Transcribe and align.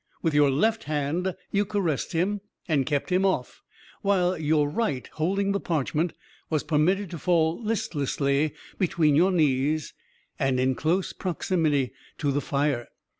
With 0.23 0.33
your 0.33 0.49
left 0.49 0.85
hand 0.85 1.35
you 1.51 1.63
caressed 1.63 2.13
him 2.13 2.41
and 2.67 2.87
kept 2.87 3.11
him 3.11 3.23
off, 3.23 3.61
while 4.01 4.35
your 4.35 4.67
right, 4.67 5.05
holding 5.13 5.51
the 5.51 5.59
parchment, 5.59 6.13
was 6.49 6.63
permitted 6.63 7.11
to 7.11 7.19
fall 7.19 7.63
listlessly 7.63 8.55
between 8.79 9.15
your 9.15 9.31
knees, 9.31 9.93
and 10.39 10.59
in 10.59 10.73
close 10.73 11.13
proximity 11.13 11.91
to 12.17 12.31
the 12.31 12.41
fire. 12.41 12.87